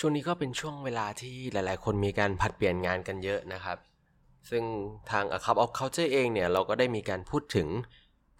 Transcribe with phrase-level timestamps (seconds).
[0.00, 3.78] ช่วงนี้ก็เป็นช่วงเวลาที่หลายๆ คนมีการผัดเปลี่ยนงานกันเยอะนะครับ
[4.50, 4.64] ซึ่ง
[5.10, 7.68] ทาง A Cup of Culture เองเนี่ย เราก็ได้มีการพูดถึง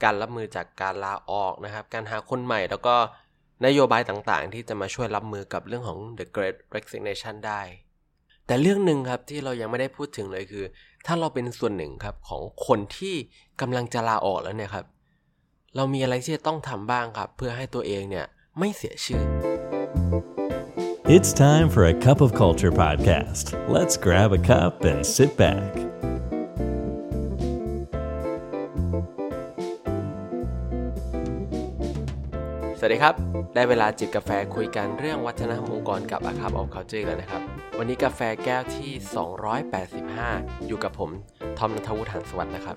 [0.02, 2.94] การรับมือจากการลาออกนะครับ การหาคนใหม่แล้วก็
[3.66, 7.60] นโยบายต่างๆ ที่จะมาช่วยรับมือกับเรื่องของ The Great Resignation ได้
[8.46, 10.64] แต่เรื่องหนึ่งครับที่เรายังไม่ได้พูดถึงเลยคือ
[11.06, 13.14] ถ้าเราเป็นส่วนหนึ่งครับของคนที่
[13.60, 14.86] กำลังจะลาออกแล้วเนี่ยครับ
[15.76, 18.26] เรามีอะไรที่จะต้องทำบ้างครับ เพื่อให้ตัวเองเนี่ย
[18.58, 19.24] ไม่เสียชื่อ
[21.16, 23.56] It's time for a cup of culture podcast.
[23.66, 25.70] Let's grab a cup and sit back.
[32.78, 33.14] สวัสดีครับ
[33.54, 37.42] ได้เวลาจิบกาแฟคุยกันเรื่องวัฒนธรรมองค์กรกับ A Cup of Culture แล้วนะครับ
[37.78, 38.90] วันนี้กาแฟแก้วที่
[39.80, 41.10] 285 อยู่กับผม
[41.58, 42.76] ทอมนัทวุฒิหันสวัสดิ์นะครับ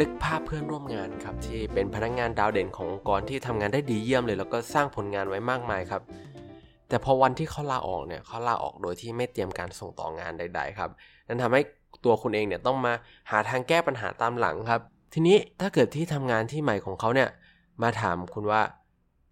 [0.00, 6.02] นึกภาพเพื่อนร่วมงานครับ ที่เป็นพนักงานดาวเด่นขององค์กรที่ทำงานได้ดีเยี่ยมเลย แล้วก็สร้างผลงานไว้มากมายครับ
[6.88, 10.90] แต่พอวันที่เขาลาออกเนี่ยเขาลาออกโดยที่ไม่เตรียมการส่งต่องานใด ๆ ครับ
[11.26, 11.62] นั่นทำให้
[12.04, 12.92] ตัวคุณเองเนี่ยต้องมา
[13.30, 14.80] หาทางแก้ปัญหาตามหลังครับ
[15.14, 17.28] ทีนี้ถ้าเกิดที่ทำงานที่ใหม่ของเขาเนี่ย
[17.82, 18.62] มาถามคุณว่า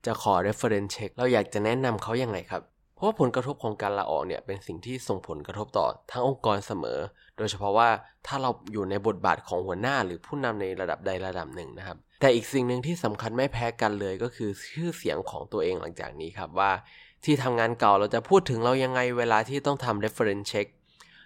[0.07, 2.63] จะขอ reference check เราอยากจะแนะนำเขายังไงครับ
[2.95, 6.99] เพราะว่าผลกระทบของการลาออกเนี่ยเป็นสิ่งที่ส่งผลกระทบต่อทั้งองค์กรเสมอ
[7.37, 7.89] โดยเฉพาะว่า
[8.27, 16.71] ถ้าเราอยู่ในบทบาทของหัวหน้าหรือผู้นำในระดับใดระดับหนึ่งนะครับ แต่อีกสิ่งหนึ่งที่สำคัญไม่แพ้กันเลยก็คือชื่อเสียงของตัวเองหลังจากนี้ครับว่า
[17.27, 20.67] ที่ทำงานเก่าเราจะพูดถึงเรายังไงเวลาที่ต้องทำ reference check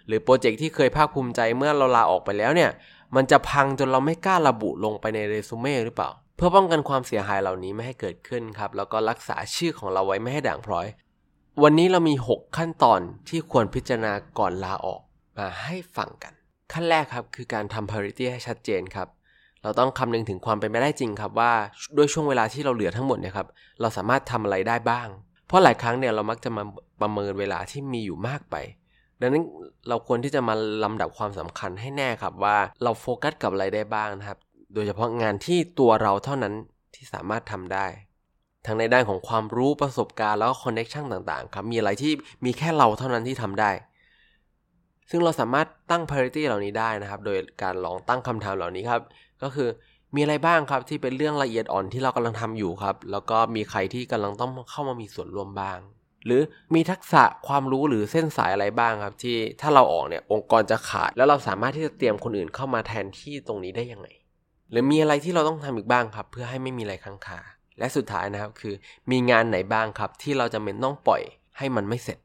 [0.07, 2.71] หรือโปรเจกต์ที่เคยภาคภูมิใจเมื่อเราลาออกไปแล้วเนี่ย
[3.15, 10.87] มันจะพังจนเราไม่กล้าระบุลงไปในเรซูเม่หรือเปล่า เพื่อป้องกันความเสียหายเหล่านี้ไม่ให้เกิดขึ้นครับ แล้วก็รักษาชื่อของเราไว้ไม่ให้ด่างพร้อย
[11.63, 15.01] วันนี้เรามี 6 ขั้นตอนที่ควรพิจารณาก่อนลาออก
[15.37, 16.33] มาให้ฟังกัน
[16.73, 19.07] ขั้นแรกครับคือการทำ priority ให้ชัดเจนครับ
[19.63, 21.51] เราต้องคำนึงถึงความเป็นไปได้จริงครับว่า
[21.97, 23.47] ด้วยช่วงเวลาที่เราเหลือทั้งหมดเนี่ยครับ
[23.81, 25.07] เราสามารถทำอะไรได้บ้าง
[25.49, 26.63] เพราะหลายครั้งเนี่ยเรามักจะมา
[27.01, 28.55] ประเมินเวลาที่มีอยู่มากไป
[29.19, 29.43] ดังนั้น
[29.89, 34.39] เราควรที่จะมาลำดับความสำคัญให้แน่ครับว่าเราโฟกัสกับอะไรได้บ้างนะครับ
[34.73, 36.53] โดยเฉพาะงานที่ตัวเราเท่านั้น
[36.95, 37.85] ที่สามารถทำได้
[38.65, 42.11] ทั้งในด้านของความรู้ประสบการณ์แล้วก็ connection ต่างๆครับมีอะไรที่
[42.45, 43.71] มีแค่เราเท่านั้นที่ทำได้
[45.09, 49.01] ซึ่งเราสามารถตั้ง priority เหล่านี้ได้นะครับ โดยการลองตั้งคำถามเหล่านี้ครับ
[49.43, 49.69] ก็คือ
[50.15, 55.79] มีอะไรบ้างครับที่เป็นเรื่องละเอียดอ่อนที่เรากำลังทำอยู่ครับ แล้วก็มีใครที่กำลังต้องเข้ามามีส่วนร่วมบ้าง
[56.25, 56.41] หรือ
[56.75, 64.07] มีทักษะความรู้หรือเส้นสายอะไรบ้างครับ ที่ถ้าเราออกเนี่ยองค์กรจะขาด แล้วเราสามารถที่จะเตรียมคนอื่นเข้ามาแทนที่ตรงนี้ได้ยังไง
[64.71, 67.39] หรือมีอะไรที่เราต้องทำอีกบ้างครับ เพื่อให้ไม่มีอะไรค้างคา
[67.79, 68.73] และสุดท้ายนะครับคือ
[69.11, 71.21] มีงานไหนบ้างครับ ที่เราจะเป็นต้องปล่อย
[71.57, 72.19] ให้มันไม่เสร็จ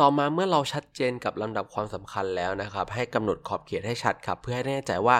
[0.00, 5.16] ต่อมาเมื่อเราชัดเจนกับลำดับความสำคัญแล้วนะครับ ให้กำหนดขอบเขตให้ชัดครับ เพื่อให้แน่ใจว่า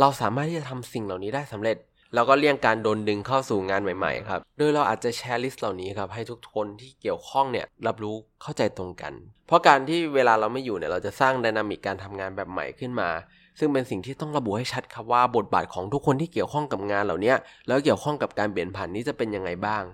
[0.00, 1.76] เราสามารถที่จะทำสิ่งเหล่านี้ได้สำเร็จ
[2.14, 9.12] แล้วก็เลี่ยงการโดนดึงเข้าสู่งานใหม่ๆครับ โดยเราอาจจะแชร์ list เหล่านี้ครับให้ทุกคนที่เกี่ยวข้องเนี่ยรับรู้เข้าใจตรงกัน
[9.46, 13.10] เพราะการที่เวลาเราไม่อยู่เนี่ยเราจะสร้าง dynamic การทำงานแบบใหม่ขึ้นมา
[13.58, 17.34] ซึ่งเป็นสิ่งที่ต้องระบุให้ชัดครับว่าบทบาทของทุกคนที่เกี่ยวข้องกับงานเหล่านี้
[17.68, 19.84] แล้วเกี่ยวข้องกับการเปลี่ยนผ่านนี้จะเป็นยังไงบ้าง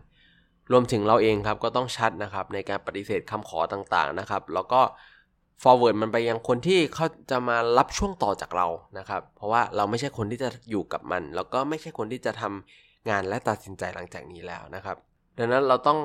[0.73, 4.81] รวมถึงเราเองครับก็ต้องชัดนะครับในการปฏิเสธคำขอต่างๆนะครับ แล้วก็
[5.63, 8.67] forward มันไปยังคนที่เขาจะมารับช่วงต่อจากเรา
[8.99, 14.97] นะครับ เพราะว่าเราไม่ใช่คนที่จะอยู่กับมัน แล้วก็ไม่ใช่คนที่จะทำงานและตัดสินใจหลังจากนี้แล้วนะครับ
[15.39, 15.99] ดังนั้นเราต้อง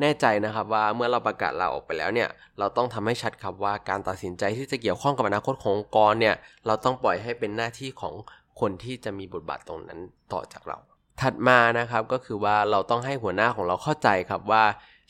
[0.00, 6.34] แน่ใจนะครับว่าเมื่อเราประกาศลาออกไปแล้วเนี่ยเราต้องทำให้ชัดครับว่าการตัดสินใจที่จะเกี่ยวข้องกับอนาคตขององค์กรเนี่ย
[6.66, 8.14] เราต้องปล่อยให้เป็นหน้าที่ของ
[8.60, 10.00] คนที่จะมีบทบาทตรงนั้น
[10.32, 10.78] ต่อจากเรา
[11.20, 14.64] ถัดมานะครับก็คือว่าเราต้องให้หัวหน้าของเราเข้าใจครับว่า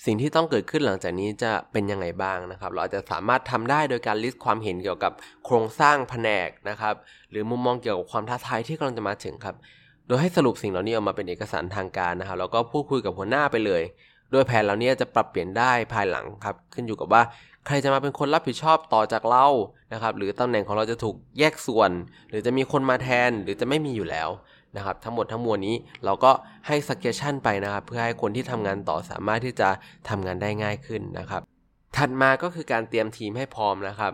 [0.06, 5.12] สิ่งที่ต้องเกิดขึ้นหลังจากนี้จะเป็นยังไงบ้างนะครับ เราอาจจะสามารถทำได้โดยการลิสต์ความเห็นเกี่ยวกับ
[5.44, 6.94] โครงสร้างแผนกนะครับ
[7.30, 9.56] หรือมุมมองเกี่ยวกับความท้าทายที่กำลังจะมาถึงครับ
[10.06, 13.82] โดยให้สรุปสิ่งเหล่านี้ออกมาเป็นเอกสารทางการนะครับแล้วก็พูดคุยกับหัวหน้าไปเลย
[14.32, 17.22] โดยแผนเหล่านี้จะปรับเปลี่ยนได้ภายหลังครับ ขึ้นอยู่กับว่า
[17.66, 19.47] ใครจะมาเป็นคนรับผิดชอบต่อจากเรา
[19.92, 21.91] นะครับ หรือตำแหน่งของเราจะถูกแยกส่วน
[22.30, 24.28] หรือจะมีคนมาแทนหรือจะไม่มีอยู่แล้ว
[24.76, 26.30] นะครับทั้งหมดทั้งมวลนี้เราก็
[26.66, 29.68] ให้ suggestion ไปนะครับ เพื่อให้คนที่ทำงานต่อสามารถที่จะ
[30.08, 31.42] ทำงานได้ง่ายขึ้นนะครับ
[31.96, 34.12] ถัดมาก็คือการเตรียมทีมให้พร้อมนะครับ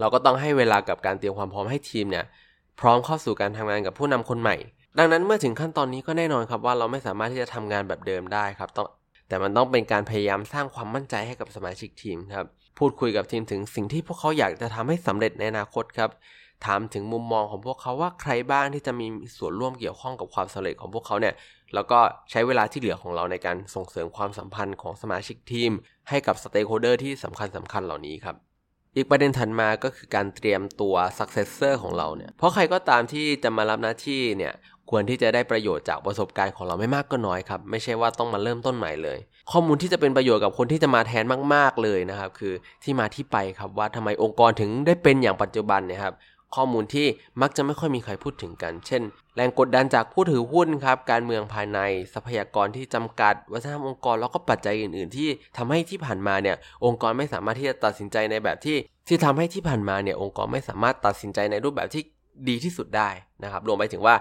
[0.00, 2.24] เราก็ต้องให้เวลากับการเตรียมความพร้อมให้ทีมเนี่ย
[2.80, 4.56] พร้อมเข้าสู่การทำงานกับผู้นำคนใหม่
[4.98, 8.86] ดังนั้นเมื่อถึงขั้นตอนนี้ก็แน่นอนครับว่าเราไม่สามารถที่จะทำงานแบบเดิมได้ครับต้อง
[9.28, 12.46] แต่มันต้องเป็นการพยายามสร้างความมั่นใจให้กับสมาชิกทีมครับ
[12.78, 16.10] พูดคุยกับทีมถึงสิ่งที่พวกเขาอยากจะทำให้สำเร็จในอนาคตครับ
[16.64, 19.06] ถามถึงมุมมองของพวกเขาว่าใครบ้างที่จะมี
[19.38, 21.34] ส่วนร่วมเกี่ยวข้องกับความสำเร็จของพวกเขาเนี่ย
[21.74, 21.98] แล้วก็
[22.30, 25.72] ใช้เวลาที่เหลือของเราในการส่งเสริมความสัมพันธ์ของสมาชิกทีม
[26.08, 28.36] ให้กับ stakeholder ที่สำคัญสำคัญเหล่านี้ครับ
[28.96, 34.54] อีกประเด็นถัดมาก็คือการเตรียมตัว successor ของเราเนี่ย เพราะใครก็ตามที่จะมารับหน้าที่เนี่ย
[34.90, 39.18] ควรที่จะได้ประโยชน์จากประสบการณ์ของเราไม่มากก็น้อยครับ ไม่ใช่ว่าต้องมาเริ่มต้นใหม่เลย
[39.50, 41.24] ข้อมูลที่จะเป็นประโยชน์กับคนที่จะมาแทน
[41.54, 42.52] มาก ๆเลยนะครับ คือ
[42.84, 46.14] ที่มาที่ไปครับว่าทำไมองค์กรถึงได้เป็นอย่างปัจจุบันนะครับ
[46.54, 47.06] ข้อมูลที่
[47.40, 49.02] มักจะไม่ค่อยมีใครพูดถึงกัน เช่น
[49.36, 51.78] แรงกดดันจากผู้ถือหุ้นครับ การเมืองภายใน
[52.14, 58.76] ทรัพยากรที่จำกัด วัฒนธรรมองค์กร แล้วก็ปัจจัยอื่น ๆ ที่ทำให้ที่ผ่านมาเนี่ยองค์กรไม่สามารถที่จะตัดสินใจในแบบที่
[59.08, 62.02] ที่ทำให้ที่ผ่านมาเนี่ยองค์กรไม่สามารถตัดสินใจในรูปแบบที่
[62.48, 63.08] ดีที่สุดได้
[63.44, 64.14] นะครับ รวมไปถึงว่า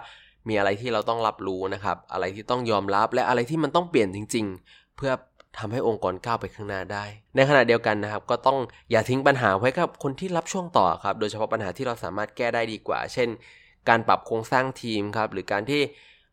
[0.48, 5.12] มีอะไรที่เราต้องรับรู้นะครับ อะไรที่ต้องยอมรับ และอะไรที่มันต้องเปลี่ยนจริง ๆ เพื่อ
[5.58, 7.04] ทำให้องค์กรก้าวไปข้างหน้าได้
[7.36, 8.58] ในขณะเดียวกันนะครับ ก็ต้อง
[8.92, 13.30] อย่าทิ้งปัญหาไว้กับคนที่รับช่วงต่อครับ โดยเฉพาะปัญหาที่เราสามารถแก้ได้ดีกว่า เช่น
[13.90, 15.82] การปรับโครงสร้างทีมครับ หรือการที่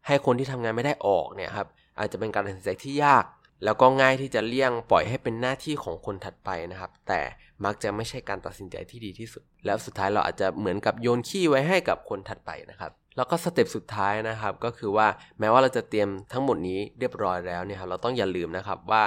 [0.07, 3.25] ให้คนที่ทำงานไม่ได้ออกเนี่ยครับ อาจจะเป็นการตัดสินใจที่ยาก
[3.65, 7.21] แล้วก็ง่ายที่จะเลี่ยงปล่อยให้เป็นหน้าที่ของคนถัดไปนะครับ แต่
[7.65, 15.07] มักจะไม่ใช่การตัดสินใจที่ดีที่สุด แล้วสุดท้ายเราอาจจะเหมือนกับโยนขี้ไว้ให้กับคนถัดไปนะครับ แล้วก็สเต็ปสุดท้ายนะครับก็คือว่า
[15.39, 19.03] แม้ว่าเราจะเตรียมทั้งหมดนี้เรียบร้อยแล้วเนี่ยครับเราต้องอย่าลืมนะครับว่า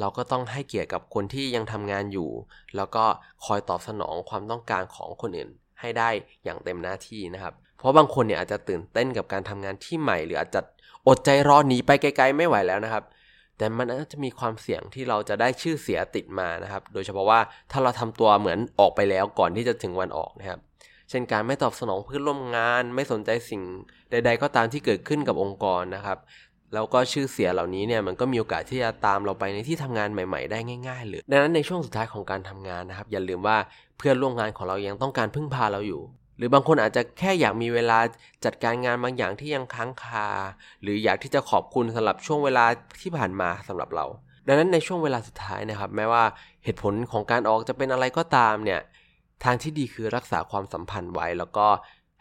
[0.00, 2.30] เราก็ต้องให้เกียรติกับคนที่ยังทำงานอยู่
[2.76, 3.04] แล้วก็
[3.44, 6.10] คอยตอบสนองความต้องการของคนอื่นให้ได้
[6.44, 10.60] อย่างเต็มหน้าที่นะครับ เพราะบางคนเนี่ยอาจจะตื่นเต้นกับการทำงานที่ใหม่ หรืออาจจะ
[11.08, 13.04] อดใจรอหนีไปไกลๆไม่ไหวแล้วนะครับ
[13.58, 17.40] แต่มันอาจจะมีความเสี่ยงที่เราจะได้ชื่อเสียติดมานะครับ โดยเฉพาะว่า
[17.70, 20.60] ถ้าเราทำตัวเหมือนออกไปแล้วก่อนที่จะถึงวันออกนะครับ
[21.10, 23.62] เช่นการไม่ตอบสนองเพื่อนร่วมงาน ไม่สนใจสิ่ง
[24.10, 26.18] ใด ๆ ก็ตามที่เกิดขึ้นกับองค์กรนะครับ
[26.74, 30.58] แล้วก็ชื่อเสียเหล่านี้เนี่ยมันก็มีโอกาสที่จะตามเราไปในที่ทำงานใหม่ ๆ ได้
[30.88, 33.56] ง่ายๆเลยดังนั้นในช่วงสุดท้ายของการทำงานนะครับ อย่าลืมว่า
[33.98, 36.02] เพื่อนร่วมงานของเรายังต้องการพึ่งพาเราอยู่
[36.36, 37.98] หรือบางคนอาจจะแค่อยากมีเวลา
[38.44, 40.28] จัดการงานบางอย่างที่ยังค้างคา
[40.82, 42.64] หรืออยากที่จะขอบคุณสำหรับช่วงเวลา
[43.00, 44.06] ที่ผ่านมาสำหรับเรา
[44.46, 46.24] ดังนั้นในช่วงเวลาสุดท้ายนะครับ แม้ว่า
[46.64, 48.80] เหตุผลของการออกจะเป็นอะไรก็ตามเนี่ย
[49.44, 51.66] ทางที่ดีคือรักษาความสัมพันธ์ไว้ แล้วก็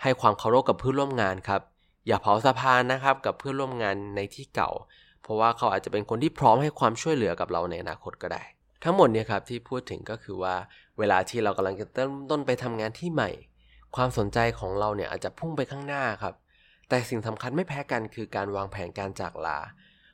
[0.01, 1.61] ให้ความเคารพกับเพื่อนร่วมงานครับ
[2.07, 4.71] อย่าเผาสะพานนะครับกับเพื่อนร่วมงานในที่เก่า
[5.21, 8.43] เพราะว่าเขาอาจจะเป็นคนที่พร้อมให้ความช่วยเหลือกับเราในอนาคตก็ได้
[8.83, 10.55] ทั้งหมดเนี่ยครับที่พูดถึงก็คือว่า
[10.97, 13.29] เวลาที่เรากำลังจะเริ่มต้นไปทำงานที่ใหม่
[13.95, 16.33] ความสนใจของเราเนี่ยอาจจะพุ่งไปข้างหน้าครับ
[16.89, 19.59] แต่สิ่งสำคัญไม่แพ้กันคือการวางแผนการจากลา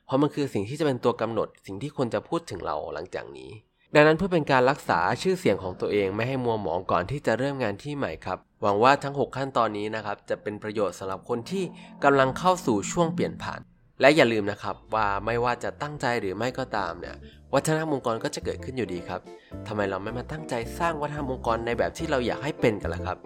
[0.06, 3.50] เพราะมันคือสิ่งที่จะเป็นตัวกำหนดสิ่งที่คนจะพูดถึงเราหลังจากนี้
[3.94, 11.64] ดังนั้นเพื่อเป็นการรักษาชื่อเสียงของตัวเองไม่ให้มัวหมองก่อนที่จะเริ่มงานที่ใหม่ครับ หวังว่าทั้ง 6 ขั้นตอนนี้นะครับจะเป็นประโยชน์สำหรับคนที่
[12.04, 13.60] กำลังเข้าสู่ช่วงเปลี่ยนผ่าน
[14.00, 17.16] และอย่าลืมนะครับว่าไม่ว่าจะตั้งใจหรือไม่ก็ตามเนี่ย
[17.54, 19.20] วัฒนธรรมองค์กรก็จะเกิดขึ้นอยู่ดีครับ
[19.66, 23.18] ทำไมเราไม่มาตั้งใจสร้างวัฒนธรรมองค์กรในแบบที่เราอยากให้เป็นกันล่ะครับ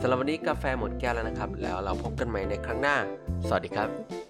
[0.00, 2.96] สำหรับวันนี้กาแฟหมดแก้วแล้วนะครับ แล้วเราพบกันใหม่ในครั้งหน้า
[3.46, 4.29] สวัสดีครับ